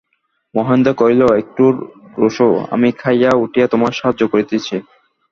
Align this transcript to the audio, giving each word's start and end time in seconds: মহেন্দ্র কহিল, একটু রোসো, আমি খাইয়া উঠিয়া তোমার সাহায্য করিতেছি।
মহেন্দ্র 0.55 0.91
কহিল, 0.93 1.21
একটু 1.41 1.63
রোসো, 2.17 2.49
আমি 2.71 2.89
খাইয়া 2.91 3.31
উঠিয়া 3.35 3.67
তোমার 3.67 3.91
সাহায্য 3.99 4.21
করিতেছি। 4.27 4.75